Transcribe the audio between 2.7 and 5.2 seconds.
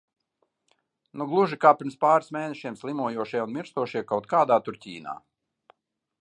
slimojošie un mirstošie kaut kādā tur Ķīnā.